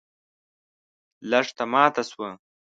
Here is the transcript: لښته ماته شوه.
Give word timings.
لښته 1.29 1.63
ماته 1.71 2.03
شوه. 2.09 2.29